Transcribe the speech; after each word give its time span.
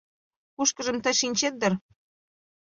Кушкыжым 0.55 0.97
тый 1.03 1.15
шинчет 1.19 1.53
дыр? 1.61 1.73